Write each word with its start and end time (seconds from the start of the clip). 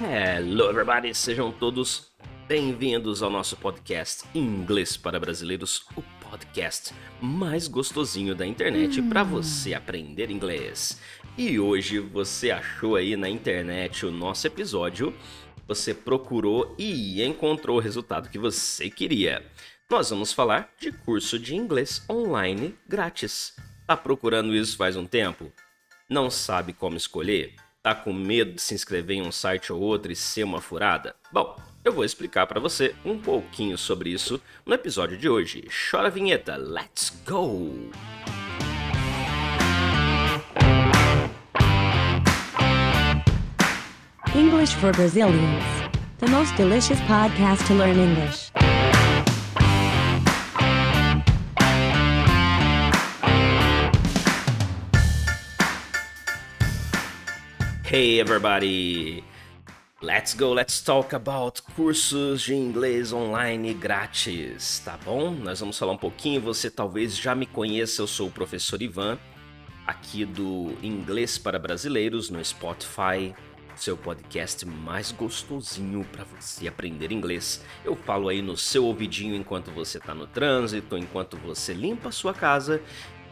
Hello, 0.00 0.68
everybody! 0.68 1.14
Sejam 1.14 1.52
todos 1.52 2.10
bem-vindos 2.48 3.22
ao 3.22 3.30
nosso 3.30 3.56
podcast 3.56 4.24
Inglês 4.34 4.96
para 4.96 5.20
Brasileiros, 5.20 5.86
o 5.96 6.02
podcast 6.28 6.92
mais 7.20 7.68
gostosinho 7.68 8.34
da 8.34 8.44
internet 8.44 9.00
para 9.02 9.22
você 9.22 9.72
aprender 9.72 10.32
inglês. 10.32 11.00
E 11.38 11.60
hoje 11.60 12.00
você 12.00 12.50
achou 12.50 12.96
aí 12.96 13.14
na 13.14 13.28
internet 13.28 14.04
o 14.04 14.10
nosso 14.10 14.44
episódio, 14.48 15.14
você 15.64 15.94
procurou 15.94 16.74
e 16.76 17.22
encontrou 17.22 17.76
o 17.76 17.80
resultado 17.80 18.28
que 18.28 18.38
você 18.38 18.90
queria. 18.90 19.46
Nós 19.88 20.10
vamos 20.10 20.32
falar 20.32 20.74
de 20.76 20.90
curso 20.90 21.38
de 21.38 21.54
inglês 21.54 22.04
online 22.10 22.76
grátis. 22.88 23.54
Tá 23.86 23.96
procurando 23.96 24.56
isso 24.56 24.76
faz 24.76 24.96
um 24.96 25.06
tempo? 25.06 25.52
Não 26.10 26.28
sabe 26.30 26.72
como 26.72 26.96
escolher? 26.96 27.54
Tá 27.84 27.94
com 27.94 28.14
medo 28.14 28.52
de 28.52 28.62
se 28.62 28.72
inscrever 28.72 29.18
em 29.18 29.20
um 29.20 29.30
site 29.30 29.70
ou 29.70 29.78
outro 29.78 30.10
e 30.10 30.16
ser 30.16 30.42
uma 30.42 30.58
furada? 30.58 31.14
Bom, 31.30 31.54
eu 31.84 31.92
vou 31.92 32.02
explicar 32.02 32.46
para 32.46 32.58
você 32.58 32.94
um 33.04 33.18
pouquinho 33.18 33.76
sobre 33.76 34.08
isso 34.08 34.40
no 34.64 34.72
episódio 34.72 35.18
de 35.18 35.28
hoje. 35.28 35.68
Chora 35.90 36.06
a 36.06 36.10
vinheta, 36.10 36.56
let's 36.56 37.12
go! 37.26 37.90
English 44.34 44.74
for 44.76 44.90
Brazilians. 44.92 45.62
The 46.20 46.28
most 46.28 46.56
delicious 46.56 46.98
podcast 47.02 47.66
to 47.66 47.74
learn 47.74 47.98
English. 47.98 48.50
Hey 57.96 58.18
everybody! 58.18 59.22
Let's 60.02 60.34
go, 60.34 60.52
let's 60.52 60.82
talk 60.82 61.14
about 61.14 61.62
cursos 61.76 62.42
de 62.42 62.52
inglês 62.52 63.12
online 63.12 63.72
grátis, 63.72 64.82
tá 64.84 64.98
bom? 65.04 65.30
Nós 65.30 65.60
vamos 65.60 65.78
falar 65.78 65.92
um 65.92 65.96
pouquinho, 65.96 66.40
você 66.40 66.68
talvez 66.68 67.16
já 67.16 67.36
me 67.36 67.46
conheça, 67.46 68.02
eu 68.02 68.08
sou 68.08 68.26
o 68.26 68.32
professor 68.32 68.82
Ivan, 68.82 69.16
aqui 69.86 70.24
do 70.24 70.76
Inglês 70.82 71.38
para 71.38 71.56
Brasileiros 71.56 72.30
no 72.30 72.44
Spotify, 72.44 73.32
seu 73.76 73.96
podcast 73.96 74.66
mais 74.66 75.12
gostosinho 75.12 76.04
para 76.10 76.24
você 76.24 76.66
aprender 76.66 77.12
inglês. 77.12 77.64
Eu 77.84 77.94
falo 77.94 78.28
aí 78.28 78.42
no 78.42 78.56
seu 78.56 78.86
ouvidinho 78.86 79.36
enquanto 79.36 79.70
você 79.70 79.98
está 79.98 80.12
no 80.12 80.26
trânsito, 80.26 80.98
enquanto 80.98 81.36
você 81.36 81.72
limpa 81.72 82.08
a 82.08 82.12
sua 82.12 82.34
casa 82.34 82.82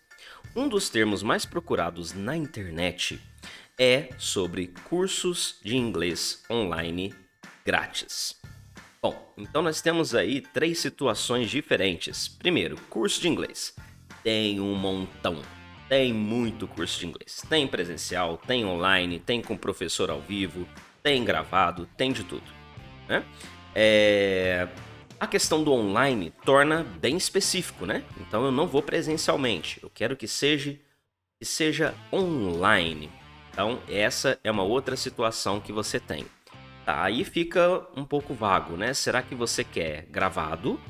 Um 0.54 0.68
dos 0.68 0.88
termos 0.88 1.22
mais 1.22 1.44
procurados 1.44 2.12
na 2.12 2.36
internet 2.36 3.20
é 3.78 4.08
sobre 4.16 4.68
cursos 4.88 5.58
de 5.62 5.76
inglês 5.76 6.42
online 6.50 7.14
grátis. 7.64 8.36
Bom, 9.06 9.32
então 9.38 9.62
nós 9.62 9.80
temos 9.80 10.16
aí 10.16 10.40
três 10.40 10.80
situações 10.80 11.48
diferentes. 11.48 12.26
Primeiro, 12.26 12.76
curso 12.90 13.20
de 13.20 13.28
inglês. 13.28 13.72
Tem 14.24 14.58
um 14.58 14.74
montão. 14.74 15.40
Tem 15.88 16.12
muito 16.12 16.66
curso 16.66 16.98
de 16.98 17.06
inglês. 17.06 17.40
Tem 17.48 17.68
presencial, 17.68 18.36
tem 18.36 18.64
online, 18.64 19.20
tem 19.20 19.40
com 19.40 19.56
professor 19.56 20.10
ao 20.10 20.20
vivo, 20.20 20.66
tem 21.04 21.24
gravado, 21.24 21.88
tem 21.96 22.10
de 22.10 22.24
tudo. 22.24 22.42
Né? 23.08 23.24
É... 23.76 24.66
A 25.20 25.28
questão 25.28 25.62
do 25.62 25.72
online 25.72 26.32
torna 26.44 26.82
bem 26.82 27.16
específico, 27.16 27.86
né? 27.86 28.02
Então 28.20 28.44
eu 28.44 28.50
não 28.50 28.66
vou 28.66 28.82
presencialmente. 28.82 29.78
Eu 29.80 29.88
quero 29.88 30.16
que 30.16 30.26
seja, 30.26 30.76
que 31.38 31.46
seja 31.46 31.94
online. 32.12 33.08
Então 33.52 33.80
essa 33.88 34.36
é 34.42 34.50
uma 34.50 34.64
outra 34.64 34.96
situação 34.96 35.60
que 35.60 35.72
você 35.72 36.00
tem. 36.00 36.26
Tá, 36.86 37.02
aí 37.02 37.24
fica 37.24 37.84
um 37.96 38.04
pouco 38.04 38.32
vago, 38.32 38.76
né? 38.76 38.94
Será 38.94 39.20
que 39.20 39.34
você 39.34 39.64
quer 39.64 40.06
gravado 40.08 40.80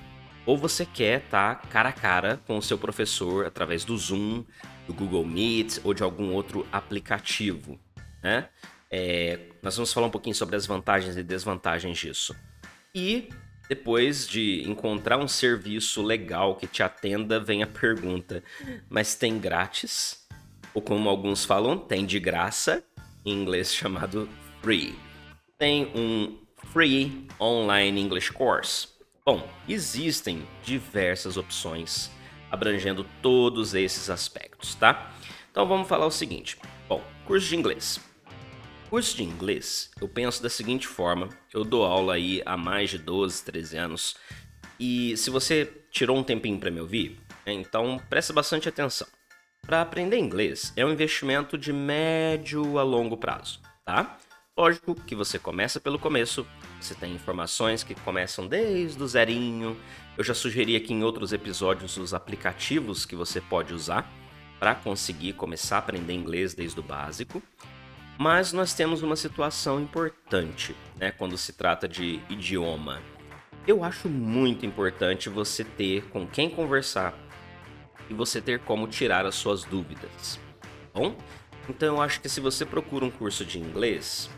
ou 0.45 0.55
você 0.55 0.85
quer 0.85 1.23
estar 1.23 1.55
tá 1.55 1.69
cara 1.69 1.89
a 1.89 1.93
cara 1.93 2.39
com 2.47 2.59
o 2.59 2.63
seu 2.63 2.77
professor 2.77 3.47
através 3.47 3.83
do 3.83 3.97
Zoom, 3.97 4.45
do 4.87 4.93
Google 4.93 5.25
Meet 5.25 5.79
ou 5.83 5.95
de 5.95 6.03
algum 6.03 6.35
outro 6.35 6.67
aplicativo, 6.71 7.81
né? 8.23 8.51
É, 8.91 9.39
nós 9.63 9.75
vamos 9.75 9.91
falar 9.91 10.09
um 10.09 10.11
pouquinho 10.11 10.35
sobre 10.35 10.55
as 10.55 10.67
vantagens 10.67 11.17
e 11.17 11.23
desvantagens 11.23 11.97
disso. 11.97 12.37
E 12.95 13.31
depois 13.67 14.29
de 14.29 14.69
encontrar 14.69 15.17
um 15.17 15.27
serviço 15.27 16.03
legal 16.03 16.57
que 16.57 16.67
te 16.67 16.83
atenda, 16.83 17.41
vem 17.41 17.63
a 17.63 17.67
pergunta: 17.67 18.45
mas 18.91 19.15
tem 19.15 19.39
grátis? 19.39 20.27
Ou 20.75 20.83
como 20.83 21.09
alguns 21.09 21.47
falam, 21.47 21.79
tem 21.79 22.05
de 22.05 22.21
graça, 22.21 22.85
em 23.25 23.33
inglês 23.33 23.75
chamado 23.75 24.29
free 24.61 25.06
tem 25.59 25.91
um 25.95 26.39
Free 26.73 27.27
Online 27.41 28.01
English 28.01 28.33
Course? 28.33 28.89
Bom, 29.25 29.49
existem 29.69 30.47
diversas 30.63 31.37
opções 31.37 32.11
abrangendo 32.51 33.05
todos 33.21 33.75
esses 33.75 34.09
aspectos, 34.09 34.75
tá? 34.75 35.13
Então 35.51 35.67
vamos 35.67 35.89
falar 35.89 36.07
o 36.07 36.11
seguinte. 36.11 36.59
Bom, 36.89 37.03
curso 37.25 37.49
de 37.49 37.57
inglês. 37.57 38.01
Curso 38.89 39.17
de 39.17 39.25
inglês, 39.25 39.91
eu 40.01 40.09
penso 40.09 40.43
da 40.43 40.49
seguinte 40.49 40.87
forma: 40.87 41.29
eu 41.53 41.65
dou 41.65 41.85
aula 41.85 42.15
aí 42.15 42.41
há 42.47 42.57
mais 42.57 42.91
de 42.91 42.99
12, 42.99 43.45
13 43.45 43.77
anos. 43.77 44.17
E 44.79 45.17
se 45.17 45.31
você 45.31 45.73
tirou 45.91 46.17
um 46.17 46.23
tempinho 46.23 46.61
para 46.61 46.71
me 46.71 46.81
ouvir, 46.81 47.19
então 47.47 48.01
preste 48.09 48.33
bastante 48.33 48.69
atenção. 48.69 49.09
Para 49.63 49.83
aprender 49.83 50.19
inglês 50.19 50.73
é 50.77 50.87
um 50.87 50.93
investimento 50.93 51.59
de 51.59 51.73
médio 51.73 52.79
a 52.79 52.85
longo 52.85 53.17
prazo, 53.17 53.61
tá? 53.85 54.19
Lógico 54.59 54.95
que 54.95 55.15
você 55.15 55.39
começa 55.39 55.79
pelo 55.79 55.99
começo, 55.99 56.47
você 56.81 56.95
tem 56.95 57.13
informações 57.13 57.83
que 57.83 57.95
começam 57.95 58.47
desde 58.47 59.03
o 59.03 59.07
zerinho. 59.07 59.77
Eu 60.17 60.25
já 60.25 60.33
sugeri 60.33 60.75
aqui 60.75 60.95
em 60.95 61.05
outros 61.05 61.35
episódios 61.35 61.99
os 61.99 62.15
aplicativos 62.15 63.05
que 63.05 63.15
você 63.15 63.39
pode 63.39 63.75
usar 63.75 64.11
para 64.59 64.75
conseguir 64.75 65.35
começar 65.35 65.77
a 65.77 65.79
aprender 65.81 66.15
inglês 66.15 66.55
desde 66.55 66.81
o 66.81 66.83
básico. 66.83 67.43
Mas 68.19 68.55
nós 68.55 68.73
temos 68.73 69.03
uma 69.03 69.15
situação 69.15 69.79
importante, 69.79 70.75
né, 70.97 71.11
quando 71.11 71.37
se 71.37 71.53
trata 71.53 71.87
de 71.87 72.19
idioma. 72.31 73.03
Eu 73.67 73.85
acho 73.85 74.09
muito 74.09 74.65
importante 74.65 75.29
você 75.29 75.65
ter 75.65 76.05
com 76.09 76.27
quem 76.27 76.49
conversar 76.49 77.13
e 78.09 78.15
você 78.15 78.41
ter 78.41 78.61
como 78.61 78.89
tirar 78.89 79.27
as 79.27 79.35
suas 79.35 79.65
dúvidas. 79.65 80.41
Bom, 80.95 81.15
então 81.69 81.97
eu 81.97 82.01
acho 82.01 82.23
que 82.23 82.29
se 82.31 82.41
você 82.41 82.65
procura 82.65 83.05
um 83.05 83.11
curso 83.11 83.45
de 83.45 83.59
inglês, 83.59 84.31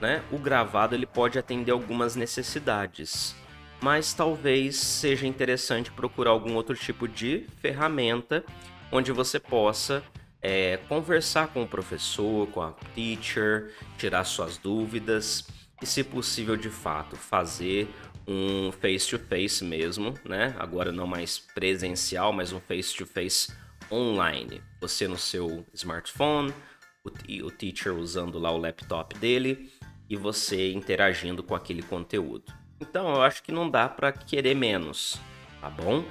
né, 0.00 0.22
o 0.30 0.38
gravado 0.38 0.94
ele 0.94 1.06
pode 1.06 1.38
atender 1.38 1.72
algumas 1.72 2.16
necessidades, 2.16 3.34
mas 3.80 4.12
talvez 4.12 4.76
seja 4.76 5.26
interessante 5.26 5.90
procurar 5.92 6.30
algum 6.30 6.54
outro 6.54 6.74
tipo 6.74 7.06
de 7.06 7.46
ferramenta 7.60 8.44
onde 8.90 9.12
você 9.12 9.38
possa 9.40 10.02
é, 10.40 10.76
conversar 10.88 11.48
com 11.48 11.62
o 11.62 11.68
professor, 11.68 12.46
com 12.48 12.60
a 12.60 12.72
teacher, 12.94 13.72
tirar 13.96 14.24
suas 14.24 14.58
dúvidas 14.58 15.46
e, 15.82 15.86
se 15.86 16.04
possível, 16.04 16.56
de 16.56 16.68
fato, 16.68 17.16
fazer 17.16 17.88
um 18.26 18.70
face-to-face 18.72 19.64
-face 19.64 19.64
mesmo, 19.64 20.14
né? 20.24 20.54
Agora 20.58 20.92
não 20.92 21.06
mais 21.06 21.38
presencial, 21.38 22.32
mas 22.32 22.52
um 22.52 22.60
face-to-face 22.60 23.52
-face 23.52 23.56
online. 23.90 24.62
Você 24.80 25.08
no 25.08 25.16
seu 25.16 25.66
smartphone, 25.72 26.52
o, 27.04 27.46
o 27.46 27.50
teacher 27.50 27.94
usando 27.94 28.38
lá 28.38 28.50
o 28.50 28.58
laptop 28.58 29.18
dele 29.18 29.70
e 30.14 30.16
você 30.16 30.72
interagindo 30.72 31.42
com 31.42 31.54
aquele 31.54 31.82
conteúdo. 31.82 32.52
Então 32.80 33.14
eu 33.14 33.22
acho 33.22 33.42
que 33.42 33.52
não 33.52 33.68
dá 33.68 33.88
para 33.88 34.12
querer 34.12 34.54
menos, 34.54 35.20
tá 35.60 35.68
bom? 35.68 36.04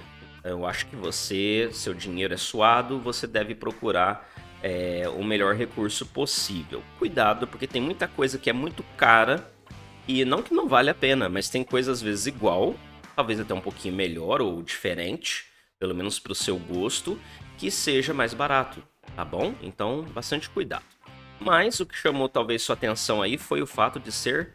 Eu 0.44 0.66
acho 0.66 0.86
que 0.88 0.96
você, 0.96 1.70
seu 1.72 1.94
dinheiro 1.94 2.34
é 2.34 2.38
suado, 2.38 3.00
você 3.00 3.26
deve 3.26 3.56
procurar 3.56 4.30
é, 4.62 5.08
o 5.08 5.24
melhor 5.24 5.56
recurso 5.56 6.06
possível. 6.06 6.84
Cuidado, 7.00 7.48
porque 7.48 7.66
tem 7.66 7.82
muita 7.82 8.08
coisa 8.08 8.38
que 8.38 8.50
é 8.50 8.54
muito 8.54 8.84
cara 8.98 9.50
e 10.06 10.26
não 10.26 10.42
que 10.42 10.54
não 10.54 10.68
vale 10.68 10.90
a 10.90 10.94
pena, 10.96 11.30
mas 11.30 11.50
tem 11.50 11.64
coisa 11.64 11.92
às 11.92 12.02
vezes 12.02 12.28
igual, 12.28 12.76
talvez 13.16 13.40
até 13.40 13.54
um 13.54 13.62
pouquinho 13.62 13.96
melhor 13.96 14.42
ou 14.42 14.62
diferente, 14.62 15.46
pelo 15.80 15.96
menos 15.96 16.20
para 16.20 16.34
o 16.34 16.36
seu 16.36 16.58
gosto, 16.58 17.18
que 17.58 17.72
seja 17.72 18.14
mais 18.14 18.34
barato, 18.34 18.84
tá 19.16 19.24
bom? 19.24 19.54
Então, 19.62 20.04
bastante 20.14 20.50
cuidado. 20.50 20.84
Mas 21.40 21.80
o 21.80 21.86
que 21.86 21.98
chamou 21.98 22.30
talvez 22.30 22.62
sua 22.62 22.74
atenção 22.74 23.22
aí 23.22 23.38
foi 23.38 23.62
o 23.62 23.68
fato 23.68 24.00
de 24.00 24.12
ser 24.12 24.54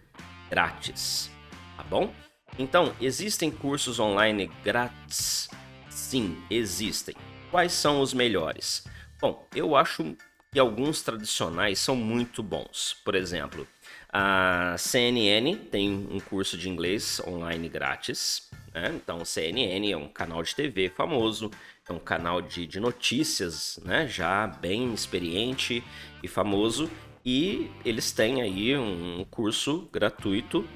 grátis, 0.51 1.31
tá 1.77 1.83
bom? 1.85 2.13
Então, 2.59 2.95
existem 3.01 3.51
cursos 3.51 4.01
online 4.01 4.51
grátis? 4.65 5.49
Sim, 5.89 6.43
existem. 6.51 7.15
Quais 7.51 7.73
são 7.73 8.01
os 8.01 8.13
melhores? 8.13 8.85
Bom, 9.21 9.47
eu 9.55 9.77
acho 9.77 10.17
que 10.53 10.59
alguns 10.59 11.03
tradicionais 11.03 11.79
são 11.79 11.95
muito 11.95 12.43
bons. 12.43 12.97
Por 13.05 13.15
exemplo, 13.15 13.67
a 14.11 14.75
CNN 14.79 15.57
tem 15.57 16.09
um 16.11 16.19
curso 16.19 16.57
de 16.57 16.69
inglês 16.69 17.21
online 17.27 17.69
grátis. 17.69 18.49
Né? 18.75 18.93
Então, 18.95 19.25
CNN 19.25 19.91
é 19.93 19.97
um 19.97 20.09
canal 20.09 20.43
de 20.43 20.55
TV 20.55 20.89
famoso, 20.89 21.51
é 21.89 21.93
um 21.93 21.99
canal 21.99 22.41
de, 22.41 22.67
de 22.67 22.79
notícias, 22.79 23.79
né? 23.85 24.07
já 24.07 24.47
bem 24.47 24.93
experiente 24.93 25.83
e 26.23 26.29
famoso. 26.29 26.91
E 27.25 27.71
eles 27.85 28.13
têm 28.13 28.41
aí 28.41 28.77
um 28.77 29.25
curso 29.31 29.89
gratuito 29.93 30.67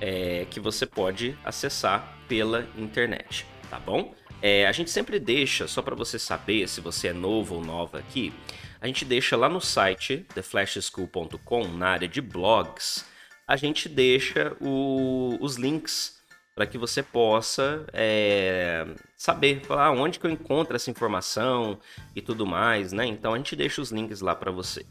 é, 0.00 0.46
que 0.50 0.60
você 0.60 0.86
pode 0.86 1.36
acessar 1.44 2.16
pela 2.28 2.68
internet, 2.76 3.46
tá 3.70 3.78
bom? 3.78 4.14
É, 4.42 4.66
a 4.66 4.72
gente 4.72 4.90
sempre 4.90 5.18
deixa, 5.18 5.66
só 5.66 5.80
para 5.80 5.94
você 5.94 6.18
saber 6.18 6.68
se 6.68 6.80
você 6.80 7.08
é 7.08 7.12
novo 7.12 7.56
ou 7.56 7.64
nova 7.64 7.98
aqui, 7.98 8.32
a 8.80 8.86
gente 8.86 9.04
deixa 9.04 9.36
lá 9.36 9.48
no 9.48 9.60
site 9.60 10.26
theflashschool.com, 10.34 11.68
na 11.68 11.88
área 11.88 12.06
de 12.06 12.20
blogs, 12.20 13.04
a 13.48 13.56
gente 13.56 13.88
deixa 13.88 14.56
o, 14.60 15.38
os 15.40 15.56
links 15.56 16.15
para 16.56 16.66
que 16.66 16.78
você 16.78 17.02
possa 17.02 17.84
é, 17.92 18.86
saber 19.14 19.60
falar 19.60 19.90
onde 19.90 20.18
que 20.18 20.26
eu 20.26 20.30
encontro 20.30 20.74
essa 20.74 20.90
informação 20.90 21.78
e 22.14 22.22
tudo 22.22 22.46
mais, 22.46 22.94
né? 22.94 23.04
Então 23.04 23.34
a 23.34 23.36
gente 23.36 23.54
deixa 23.54 23.82
os 23.82 23.92
links 23.92 24.22
lá 24.22 24.34
para 24.34 24.50
você, 24.50 24.86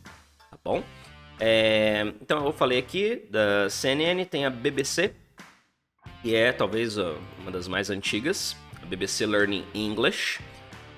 tá 0.51 0.59
bom? 0.63 0.83
É, 1.39 2.13
então 2.21 2.45
eu 2.45 2.53
falei 2.53 2.77
aqui 2.77 3.27
da 3.31 3.67
CNN, 3.67 4.23
tem 4.25 4.45
a 4.45 4.49
BBC, 4.51 5.15
que 6.21 6.35
é 6.35 6.51
talvez 6.51 6.97
uma 6.97 7.49
das 7.51 7.67
mais 7.67 7.89
antigas, 7.89 8.55
a 8.83 8.85
BBC 8.85 9.25
Learning 9.25 9.65
English, 9.73 10.39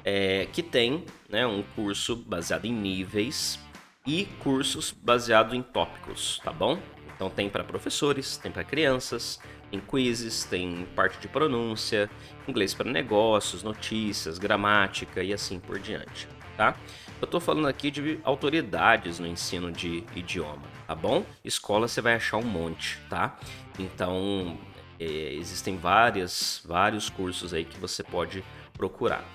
é, 0.03 0.47
que 0.51 0.61
tem 0.61 1.05
né, 1.29 1.47
um 1.47 1.63
curso 1.77 2.13
baseado 2.13 2.65
em 2.65 2.73
níveis 2.73 3.57
e 4.05 4.25
cursos 4.43 4.91
baseados 4.91 5.53
em 5.53 5.61
tópicos, 5.61 6.41
tá 6.43 6.51
bom? 6.51 6.77
Então 7.15 7.29
tem 7.29 7.49
para 7.49 7.63
professores, 7.63 8.37
tem 8.37 8.51
para 8.51 8.63
crianças, 8.63 9.39
tem 9.69 9.79
quizzes, 9.79 10.43
tem 10.45 10.87
parte 10.95 11.19
de 11.19 11.27
pronúncia, 11.27 12.09
inglês 12.47 12.73
para 12.73 12.89
negócios, 12.89 13.63
notícias, 13.63 14.37
gramática 14.37 15.23
e 15.23 15.33
assim 15.33 15.59
por 15.59 15.79
diante, 15.79 16.27
tá? 16.55 16.75
Eu 17.19 17.25
estou 17.25 17.39
falando 17.39 17.67
aqui 17.67 17.89
de 17.89 18.19
autoridades 18.23 19.19
no 19.19 19.27
ensino 19.27 19.71
de 19.71 20.03
idioma, 20.15 20.63
tá 20.85 20.95
bom? 20.95 21.25
Escola 21.43 21.87
você 21.87 22.01
vai 22.01 22.15
achar 22.15 22.37
um 22.37 22.45
monte, 22.45 22.99
tá? 23.09 23.37
Então, 23.79 24.57
é, 24.99 25.33
existem 25.33 25.77
várias, 25.77 26.61
vários 26.65 27.09
cursos 27.09 27.53
aí 27.53 27.65
que 27.65 27.79
você 27.79 28.03
pode 28.03 28.43
procurar. 28.73 29.25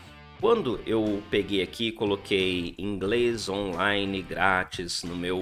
Quando 0.41 0.81
eu 0.87 1.23
peguei 1.31 1.63
aqui 1.63 1.93
coloquei 1.93 2.75
inglês 2.77 3.49
online 3.49 4.23
grátis 4.23 5.05
no 5.05 5.15
meu, 5.15 5.39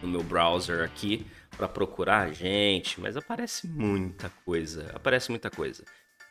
no 0.00 0.08
meu 0.08 0.22
browser 0.22 0.84
aqui 0.84 1.26
para 1.56 1.68
procurar, 1.68 2.32
gente, 2.32 3.00
mas 3.00 3.16
aparece 3.16 3.66
muita 3.66 4.30
coisa, 4.44 4.90
aparece 4.94 5.30
muita 5.30 5.50
coisa, 5.50 5.84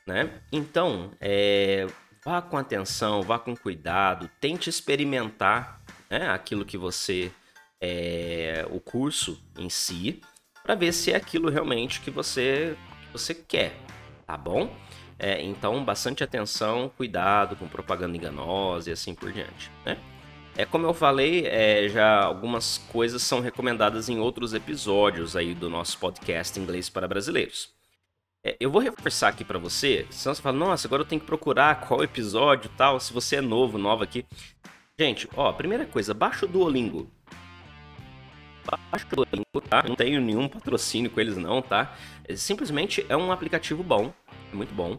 né? 0.05 0.41
Então, 0.51 1.11
é, 1.19 1.87
vá 2.23 2.41
com 2.41 2.57
atenção, 2.57 3.21
vá 3.21 3.39
com 3.39 3.55
cuidado, 3.55 4.29
tente 4.39 4.69
experimentar 4.69 5.81
né, 6.09 6.29
aquilo 6.29 6.65
que 6.65 6.77
você. 6.77 7.31
É, 7.83 8.63
o 8.69 8.79
curso 8.79 9.43
em 9.57 9.67
si, 9.67 10.21
para 10.61 10.75
ver 10.75 10.93
se 10.93 11.11
é 11.11 11.15
aquilo 11.15 11.49
realmente 11.49 11.99
que 11.99 12.11
você, 12.11 12.77
você 13.11 13.33
quer, 13.33 13.75
tá 14.27 14.37
bom? 14.37 14.71
É, 15.17 15.41
então, 15.41 15.83
bastante 15.83 16.23
atenção, 16.23 16.91
cuidado 16.95 17.55
com 17.55 17.67
propaganda 17.67 18.15
enganosa 18.15 18.91
e 18.91 18.93
assim 18.93 19.15
por 19.15 19.31
diante, 19.31 19.71
né? 19.83 19.97
É 20.55 20.65
como 20.65 20.85
eu 20.85 20.93
falei, 20.93 21.47
é, 21.47 21.87
já 21.87 22.23
algumas 22.23 22.77
coisas 22.77 23.21
são 23.21 23.39
recomendadas 23.39 24.09
em 24.09 24.19
outros 24.19 24.53
episódios 24.53 25.35
aí 25.35 25.53
do 25.53 25.69
nosso 25.69 25.97
podcast 25.97 26.59
Inglês 26.59 26.89
para 26.89 27.07
Brasileiros. 27.07 27.69
É, 28.43 28.57
eu 28.59 28.69
vou 28.69 28.81
reforçar 28.81 29.29
aqui 29.29 29.45
para 29.45 29.57
você, 29.57 30.05
senão 30.09 30.35
você 30.35 30.41
fala, 30.41 30.57
nossa, 30.57 30.87
agora 30.87 31.03
eu 31.03 31.07
tenho 31.07 31.21
que 31.21 31.27
procurar 31.27 31.87
qual 31.87 32.03
episódio 32.03 32.69
tal, 32.75 32.99
se 32.99 33.13
você 33.13 33.37
é 33.37 33.41
novo, 33.41 33.77
nova 33.77 34.03
aqui. 34.03 34.25
Gente, 34.99 35.27
ó, 35.35 35.53
primeira 35.53 35.85
coisa, 35.85 36.13
baixa 36.13 36.45
o 36.45 36.49
Duolingo. 36.49 37.09
Baixa 38.91 39.07
o 39.11 39.15
Duolingo, 39.15 39.61
tá? 39.69 39.83
Não 39.87 39.95
tenho 39.95 40.19
nenhum 40.19 40.49
patrocínio 40.49 41.09
com 41.09 41.19
eles 41.21 41.37
não, 41.37 41.61
tá? 41.61 41.95
É, 42.27 42.35
simplesmente 42.35 43.05
é 43.07 43.15
um 43.15 43.31
aplicativo 43.31 43.83
bom, 43.83 44.13
muito 44.51 44.73
bom. 44.73 44.97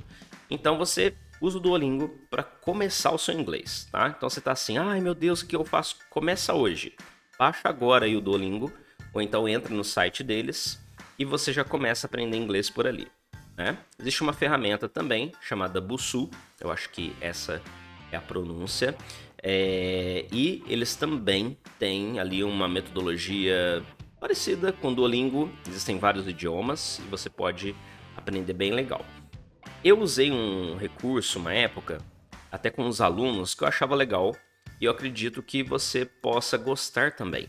Então 0.48 0.78
você 0.78 1.14
usa 1.42 1.58
o 1.58 1.60
Duolingo 1.60 2.08
para 2.30 2.44
começar 2.44 3.10
o 3.10 3.18
seu 3.18 3.34
inglês, 3.34 3.88
tá? 3.90 4.14
Então 4.16 4.30
você 4.30 4.40
tá 4.40 4.52
assim, 4.52 4.78
ai 4.78 5.00
meu 5.00 5.12
Deus, 5.12 5.42
o 5.42 5.46
que 5.46 5.56
eu 5.56 5.64
faço? 5.64 5.96
Começa 6.08 6.54
hoje. 6.54 6.94
Baixa 7.36 7.68
agora 7.68 8.06
aí 8.06 8.16
o 8.16 8.20
Duolingo, 8.20 8.72
ou 9.12 9.20
então 9.20 9.48
entra 9.48 9.74
no 9.74 9.82
site 9.82 10.22
deles 10.22 10.80
e 11.18 11.24
você 11.24 11.52
já 11.52 11.64
começa 11.64 12.06
a 12.06 12.08
aprender 12.08 12.36
inglês 12.36 12.70
por 12.70 12.86
ali. 12.86 13.08
Né? 13.56 13.76
Existe 13.98 14.22
uma 14.22 14.32
ferramenta 14.32 14.88
também 14.88 15.32
chamada 15.40 15.80
Busu, 15.80 16.30
eu 16.60 16.70
acho 16.70 16.88
que 16.90 17.14
essa 17.20 17.60
é 18.12 18.16
a 18.16 18.20
pronúncia, 18.20 18.96
é... 19.42 20.26
e 20.30 20.62
eles 20.68 20.94
também 20.94 21.58
têm 21.76 22.20
ali 22.20 22.44
uma 22.44 22.68
metodologia 22.68 23.82
parecida 24.20 24.72
com 24.72 24.92
o 24.92 24.94
Duolingo, 24.94 25.50
existem 25.66 25.98
vários 25.98 26.28
idiomas 26.28 27.00
e 27.00 27.02
você 27.02 27.28
pode 27.28 27.74
aprender 28.16 28.52
bem 28.52 28.70
legal. 28.70 29.04
Eu 29.84 29.98
usei 29.98 30.30
um 30.30 30.76
recurso 30.76 31.40
uma 31.40 31.52
época, 31.52 31.98
até 32.52 32.70
com 32.70 32.86
os 32.86 33.00
alunos, 33.00 33.52
que 33.52 33.64
eu 33.64 33.68
achava 33.68 33.96
legal 33.96 34.32
e 34.80 34.84
eu 34.84 34.92
acredito 34.92 35.42
que 35.42 35.60
você 35.60 36.04
possa 36.04 36.56
gostar 36.56 37.16
também. 37.16 37.48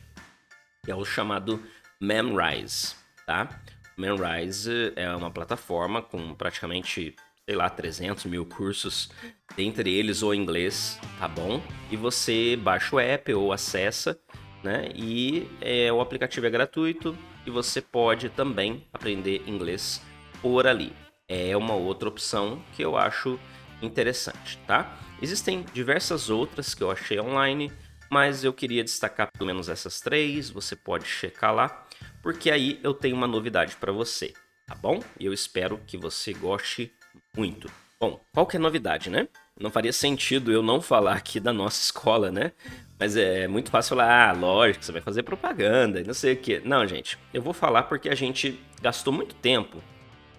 É 0.88 0.96
o 0.96 1.06
chamado 1.06 1.62
Memrise, 2.02 2.96
tá? 3.28 3.62
Memrise 3.96 4.92
é 4.96 5.16
uma 5.16 5.30
plataforma 5.30 6.02
com 6.02 6.34
praticamente, 6.34 7.16
sei 7.46 7.56
lá, 7.56 7.70
300 7.70 8.26
mil 8.26 8.48
cursos, 8.48 9.12
dentre 9.56 9.94
eles 9.94 10.24
o 10.24 10.34
inglês, 10.34 11.00
tá 11.20 11.28
bom? 11.28 11.62
E 11.92 11.96
você 11.96 12.56
baixa 12.56 12.96
o 12.96 13.00
app 13.00 13.32
ou 13.32 13.54
acessa, 13.54 14.20
né? 14.64 14.90
E 14.96 15.48
é, 15.62 15.94
o 15.94 16.02
aplicativo 16.02 16.48
é 16.48 16.50
gratuito 16.50 17.16
e 17.46 17.52
você 17.52 17.80
pode 17.80 18.30
também 18.30 18.88
aprender 18.92 19.44
inglês 19.46 20.02
por 20.42 20.66
ali. 20.66 21.03
É 21.28 21.56
uma 21.56 21.74
outra 21.74 22.10
opção 22.10 22.64
que 22.76 22.84
eu 22.84 22.98
acho 22.98 23.40
interessante, 23.82 24.58
tá? 24.68 24.98
Existem 25.22 25.66
diversas 25.74 26.30
outras 26.30 26.74
que 26.74 26.84
eu 26.84 26.92
achei 26.92 27.20
online, 27.20 27.72
mas 28.10 28.44
eu 28.44 28.54
queria 28.54 28.84
destacar 28.84 29.32
pelo 29.32 29.48
menos 29.48 29.70
essas 29.70 30.00
três, 30.00 30.50
você 30.50 30.76
pode 30.76 31.06
checar 31.06 31.54
lá 31.54 31.84
porque 32.24 32.50
aí 32.50 32.80
eu 32.82 32.94
tenho 32.94 33.16
uma 33.16 33.28
novidade 33.28 33.76
para 33.76 33.92
você, 33.92 34.34
tá 34.66 34.74
bom? 34.74 35.04
E 35.20 35.26
eu 35.26 35.34
espero 35.34 35.80
que 35.86 35.98
você 35.98 36.34
goste 36.34 36.92
muito. 37.36 37.70
Bom, 38.00 38.20
qual 38.34 38.48
que 38.48 38.56
é 38.56 38.60
a 38.60 38.62
novidade, 38.62 39.10
né? 39.10 39.28
Não 39.60 39.70
faria 39.70 39.94
sentido 39.94 40.52
eu 40.52 40.62
não 40.62 40.82
falar 40.82 41.14
aqui 41.14 41.40
da 41.40 41.54
nossa 41.54 41.82
escola, 41.82 42.32
né? 42.32 42.54
Mas 43.00 43.16
é 43.16 43.48
muito 43.48 43.70
fácil 43.70 43.98
falar, 43.98 44.30
ah, 44.30 44.32
lógico, 44.32 44.84
você 44.84 44.92
vai 44.92 45.02
fazer 45.02 45.24
propaganda 45.24 46.00
e 46.00 46.04
não 46.04 46.14
sei 46.14 46.34
o 46.34 46.38
que. 46.38 46.60
Não, 46.62 46.88
gente, 46.88 47.20
eu 47.34 47.42
vou 47.42 47.54
falar 47.54 47.84
porque 47.84 48.10
a 48.10 48.16
gente 48.16 48.60
gastou 48.82 49.14
muito 49.14 49.36
tempo 49.36 49.82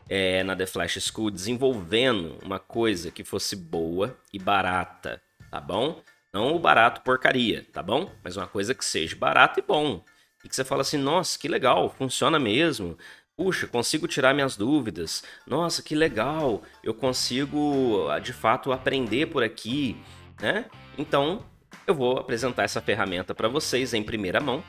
é, 0.09 0.43
na 0.43 0.55
The 0.55 0.67
Flash 0.67 0.99
School 1.01 1.31
desenvolvendo 1.31 2.39
uma 2.43 2.59
coisa 2.59 3.11
que 3.11 3.25
fosse 3.25 3.57
boa 3.57 4.17
e 4.33 4.39
barata, 4.39 5.21
tá 5.51 5.61
bom? 5.61 6.03
Não 6.33 6.55
o 6.55 6.59
barato 6.59 7.01
porcaria, 7.03 7.65
tá 7.73 7.83
bom? 7.83 8.11
Mas 8.23 8.37
uma 8.37 8.47
coisa 8.47 8.75
que 8.75 8.85
seja 8.85 9.17
barata 9.17 9.61
e 9.61 9.63
bom 9.63 10.05
e 10.45 10.49
que 10.49 10.55
você 10.55 10.65
fala 10.65 10.83
assim: 10.83 10.99
nossa, 10.99 11.39
que 11.39 11.49
legal, 11.49 11.89
funciona 11.89 12.39
mesmo. 12.39 12.99
Puxa, 13.37 13.67
consigo 13.67 14.07
tirar 14.07 14.33
minhas 14.35 14.57
dúvidas. 14.57 15.25
Nossa, 15.47 15.83
que 15.83 15.95
legal, 15.95 16.63
eu 16.85 16.95
consigo 16.95 18.09
ah, 18.09 18.21
de 18.21 18.33
fato 18.33 18.71
aprender 18.71 19.27
por 19.27 19.43
aqui, 19.43 19.97
né? 20.41 20.67
Então, 20.97 21.45
eu 21.87 21.95
vou 21.95 22.19
apresentar 22.19 22.63
essa 22.63 22.81
ferramenta 22.81 23.35
para 23.35 23.49
vocês 23.49 23.93
em 23.93 24.05
primeira 24.05 24.41
mão, 24.41 24.63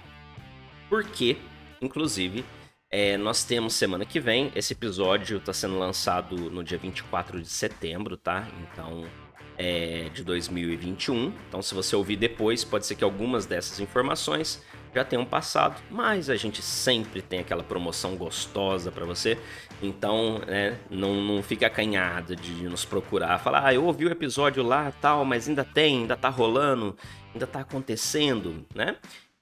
porque, 0.89 1.37
inclusive, 1.79 2.43
é, 2.89 3.17
nós 3.17 3.43
temos 3.43 3.73
semana 3.73 4.05
que 4.05 4.19
vem, 4.19 4.51
esse 4.55 4.73
episódio 4.73 5.37
está 5.37 5.51
sendo 5.53 5.77
lançado 5.77 6.35
no 6.49 6.63
dia 6.63 6.77
24 6.77 7.41
de 7.41 7.49
setembro, 7.49 8.15
tá? 8.15 8.47
Então, 8.61 9.05
é 9.57 10.09
de 10.13 10.23
2021. 10.23 11.33
Então, 11.47 11.61
se 11.61 11.73
você 11.73 11.95
ouvir 11.95 12.15
depois, 12.15 12.63
pode 12.63 12.85
ser 12.85 12.95
que 12.95 13.03
algumas 13.03 13.45
dessas 13.45 13.79
informações 13.79 14.61
já 14.93 15.03
tenham 15.03 15.25
passado, 15.25 15.81
mas 15.91 16.29
a 16.29 16.37
gente 16.37 16.61
sempre 16.61 17.21
tem 17.21 17.39
aquela 17.39 17.63
promoção 17.63 18.15
gostosa 18.15 18.91
para 18.91 19.05
você. 19.05 19.37
Então, 19.81 20.39
né, 20.47 20.79
não, 20.89 21.15
não 21.15 21.43
fica 21.43 21.67
acanhado 21.67 22.33
de 22.33 22.63
nos 22.63 22.85
procurar, 22.85 23.39
falar, 23.39 23.65
ah, 23.65 23.73
eu 23.73 23.83
ouvi 23.83 24.05
o 24.05 24.11
episódio 24.11 24.63
lá, 24.63 24.93
tal, 25.01 25.25
mas 25.25 25.49
ainda 25.49 25.65
tem, 25.65 25.99
ainda 25.99 26.15
tá 26.15 26.29
rolando, 26.29 26.95
ainda 27.33 27.45
tá 27.45 27.59
acontecendo, 27.59 28.65
né? 28.73 28.95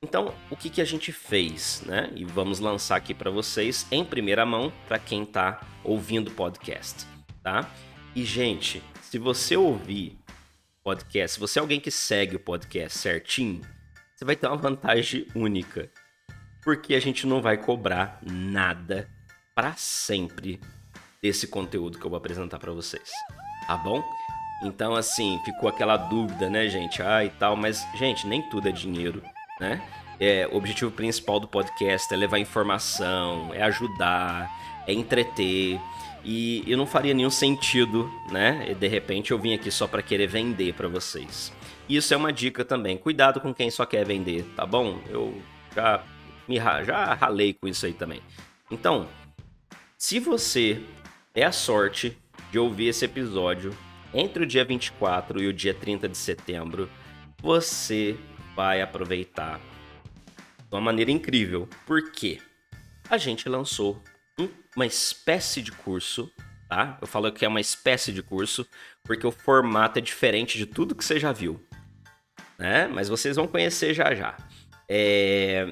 Então, 0.03 0.36
o 0.51 0.57
que, 0.57 0.69
que 0.69 0.81
a 0.81 0.86
gente 0.86 1.13
fez, 1.13 1.81
né? 1.86 2.12
E 2.13 2.25
vamos 2.25 2.60
lançar 2.60 2.98
aqui 2.98 3.13
para 3.13 3.31
vocês 3.31 3.88
em 3.89 4.03
primeira 4.03 4.45
mão 4.45 4.72
para 4.86 5.00
quem 5.00 5.25
tá 5.25 5.65
ouvindo 5.81 6.27
o 6.27 6.33
podcast, 6.33 7.07
tá? 7.41 7.72
E 8.13 8.25
gente, 8.25 8.83
se 9.01 9.17
você 9.17 9.55
ouvir 9.55 10.19
podcast, 10.83 11.36
se 11.36 11.39
você 11.39 11.57
é 11.57 11.62
alguém 11.62 11.79
que 11.79 11.89
segue 11.89 12.36
o 12.36 12.39
podcast 12.39 13.00
certinho, 13.00 13.62
você 14.13 14.25
vai 14.25 14.36
ter 14.36 14.45
uma 14.48 14.57
vantagem 14.57 15.25
única. 15.33 15.89
Porque 16.62 16.95
a 16.95 17.00
gente 17.00 17.25
não 17.25 17.41
vai 17.41 17.55
cobrar 17.55 18.19
nada 18.22 19.10
para 19.55 19.74
sempre 19.77 20.60
desse 21.22 21.48
conteúdo 21.48 21.98
que 21.98 22.05
eu 22.05 22.10
vou 22.10 22.17
apresentar 22.17 22.60
para 22.60 22.74
vocês. 22.74 23.10
Tá 23.67 23.77
bom? 23.77 24.03
Então, 24.63 24.95
assim, 24.95 25.39
ficou 25.45 25.69
aquela 25.69 25.95
dúvida, 25.95 26.50
né, 26.50 26.67
gente? 26.67 27.01
Ah, 27.01 27.24
e 27.24 27.29
tal, 27.29 27.55
mas, 27.55 27.86
gente, 27.95 28.27
nem 28.27 28.41
tudo 28.50 28.67
é 28.67 28.72
dinheiro, 28.72 29.22
né? 29.60 29.81
É, 30.19 30.48
o 30.48 30.57
objetivo 30.57 30.91
principal 30.91 31.39
do 31.39 31.48
podcast 31.48 32.13
é 32.13 32.17
levar 32.17 32.39
informação, 32.39 33.53
é 33.53 33.62
ajudar, 33.63 34.50
é 34.88 34.93
entreter. 34.93 35.79
E 36.24 36.63
eu 36.65 36.77
não 36.77 36.86
faria 36.86 37.13
nenhum 37.13 37.29
sentido, 37.29 38.10
né? 38.31 38.67
E 38.69 38.75
de 38.75 38.88
repente 38.88 39.31
eu 39.31 39.39
vim 39.39 39.53
aqui 39.53 39.69
só 39.69 39.88
para 39.88 40.01
querer 40.01 40.27
vender 40.27 40.74
para 40.74 40.88
vocês. 40.88 41.51
Isso 41.89 42.13
é 42.13 42.17
uma 42.17 42.31
dica 42.31 42.63
também. 42.63 42.98
Cuidado 42.98 43.41
com 43.41 43.53
quem 43.53 43.69
só 43.69 43.86
quer 43.86 44.05
vender, 44.05 44.45
tá 44.55 44.65
bom? 44.65 45.00
Eu 45.10 45.41
já 45.75 46.03
me 46.48 46.57
já 46.57 47.13
ralei 47.13 47.53
com 47.53 47.67
isso 47.67 47.86
aí 47.86 47.93
também. 47.93 48.22
Então, 48.72 49.07
se 49.98 50.19
você 50.19 50.81
é 51.36 51.43
a 51.43 51.51
sorte 51.51 52.17
de 52.51 52.60
ouvir 52.60 52.88
esse 52.88 53.05
episódio 53.05 53.75
entre 54.13 54.43
o 54.43 54.45
dia 54.45 54.63
24 54.63 55.41
e 55.41 55.48
o 55.48 55.53
dia 55.53 55.74
30 55.74 56.07
de 56.07 56.17
setembro, 56.17 56.89
você 57.41 58.17
vai 58.55 58.81
aproveitar 58.81 59.60
de 59.60 60.75
uma 60.75 60.81
maneira 60.81 61.12
incrível. 61.12 61.67
Por 61.86 62.12
quê? 62.12 62.39
A 63.10 63.17
gente 63.17 63.48
lançou 63.50 64.01
uma 64.75 64.86
espécie 64.86 65.62
de 65.62 65.72
curso, 65.72 66.31
tá? 66.67 66.98
Eu 67.01 67.07
falo 67.07 67.31
que 67.31 67.45
é 67.45 67.48
uma 67.48 67.62
espécie 67.62 68.12
de 68.12 68.24
curso 68.24 68.67
porque 69.03 69.27
o 69.27 69.31
formato 69.31 70.00
é 70.00 70.01
diferente 70.01 70.57
de 70.57 70.65
tudo 70.65 70.95
que 70.95 71.03
você 71.03 71.19
já 71.19 71.31
viu, 71.31 71.63
né? 72.57 72.88
Mas 72.88 73.10
vocês 73.10 73.36
vão 73.36 73.48
conhecer 73.48 73.93
já 73.93 74.15
já. 74.15 74.36
É 74.89 75.72